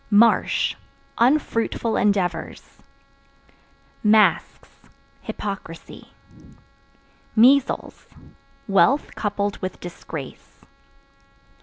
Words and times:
Marsh 0.09 0.73
Unfruitful 1.19 1.95
endeavors. 1.95 2.79
Masks 4.03 4.67
Hypocrisy. 5.21 6.07
Measles 7.35 8.07
Wealth 8.67 9.13
coupled 9.13 9.57
with 9.57 9.79
disgrace. 9.79 10.61